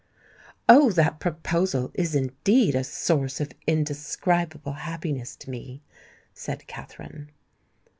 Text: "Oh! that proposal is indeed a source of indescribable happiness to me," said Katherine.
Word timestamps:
"Oh! 0.67 0.89
that 0.93 1.19
proposal 1.19 1.91
is 1.93 2.15
indeed 2.15 2.73
a 2.73 2.83
source 2.83 3.39
of 3.39 3.51
indescribable 3.67 4.73
happiness 4.73 5.35
to 5.35 5.51
me," 5.51 5.83
said 6.33 6.65
Katherine. 6.65 7.29